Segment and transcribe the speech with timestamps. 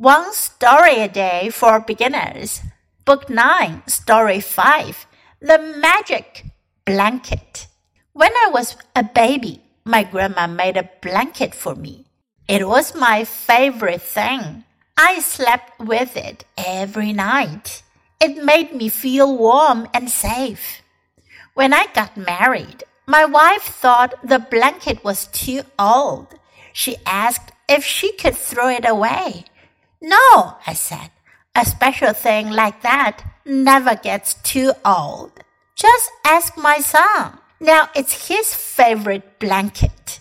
[0.00, 2.62] One Story a Day for Beginners,
[3.04, 5.06] Book 9, Story 5
[5.42, 6.46] The Magic
[6.86, 7.66] Blanket.
[8.14, 12.06] When I was a baby, my grandma made a blanket for me.
[12.48, 14.64] It was my favorite thing.
[14.96, 17.82] I slept with it every night.
[18.22, 20.80] It made me feel warm and safe.
[21.52, 26.28] When I got married, my wife thought the blanket was too old.
[26.72, 29.44] She asked if she could throw it away.
[29.99, 31.11] No, I said.
[31.53, 35.31] A special thing like that never gets too old.
[35.75, 37.39] Just ask my son.
[37.59, 40.19] Now it's his favorite blanket.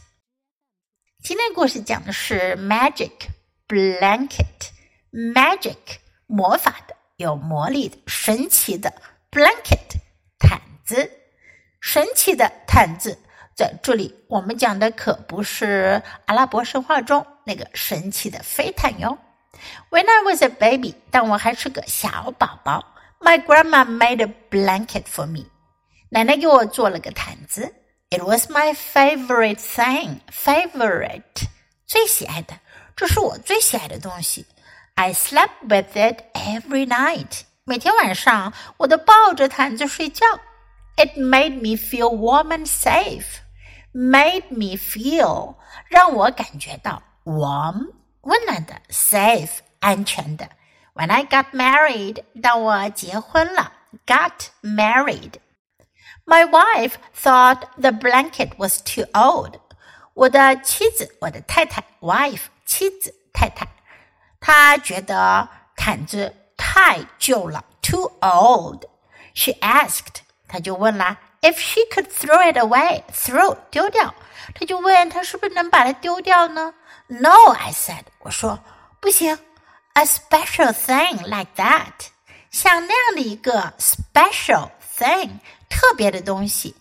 [1.22, 3.28] 今天故事讲的是 magic
[3.66, 8.92] blanket。magic 魔法的、有魔力的、神奇的
[9.30, 9.98] blanket
[10.38, 11.10] 毯子。
[11.80, 13.18] 神奇的毯子
[13.54, 19.16] 在这里，我们讲的可不是阿拉伯神话中那个神奇的飞毯哟。
[19.90, 22.84] when I was a baby，当我还是个小宝宝，
[23.20, 25.46] My grandma made a blanket for me。
[26.10, 27.74] 奶奶给我做了个毯子。
[28.10, 30.20] It was my favorite thing.
[30.30, 31.48] Favorite，
[31.86, 32.58] 最喜爱的，
[32.94, 34.46] 这是我最喜爱的东西。
[34.94, 37.40] I slept with it every night。
[37.64, 40.24] 每天晚上我都抱着毯子睡觉。
[40.96, 43.38] It made me feel warm and safe.
[43.92, 45.56] Made me feel，
[45.88, 50.48] 让我感觉到 warm 温暖的，safe 安全的。
[50.94, 53.72] When I got married，当我结婚了，
[54.06, 59.60] got married。My wife thought the blanket was too old。
[60.14, 63.66] 我的妻子，我的太太，wife 妻子太太，
[64.40, 74.14] 她觉得毯子太旧了，too old。She asked，她就问了 ，if she could throw it away，throw 丢掉，
[74.54, 76.74] 她就问她是不是能把它丢掉呢？
[77.08, 78.04] no, I said.
[78.20, 78.58] 我说
[79.00, 79.38] 不行。
[79.96, 82.08] A special thing like that，
[82.50, 86.74] 像那样的一个 special thing，特别的东西，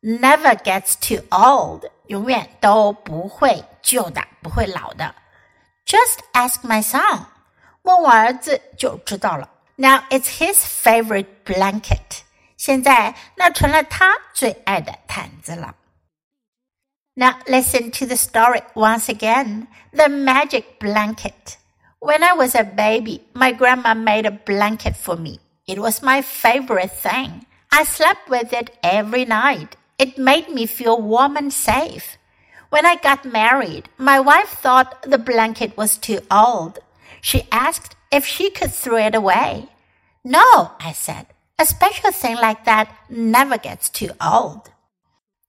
[0.00, 5.12] never gets too old，永远都不会旧的，不会老的。
[5.84, 7.24] Just ask my son，
[7.82, 9.48] 问我儿子就知道了。
[9.74, 12.20] Now it's his favorite blanket，
[12.56, 15.74] 现在那成了他最爱的毯子了。
[17.14, 19.68] now listen to the story once again.
[19.92, 21.58] The magic blanket.
[22.00, 25.38] When I was a baby, my grandma made a blanket for me.
[25.68, 27.44] It was my favorite thing.
[27.70, 29.76] I slept with it every night.
[29.98, 32.16] It made me feel warm and safe.
[32.70, 36.78] When I got married, my wife thought the blanket was too old.
[37.20, 39.68] She asked if she could throw it away.
[40.24, 41.26] No, I said.
[41.59, 44.69] A special thing like that never gets too old.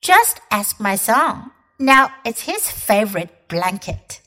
[0.00, 1.50] Just ask my son.
[1.78, 4.20] Now it's his favorite blanket.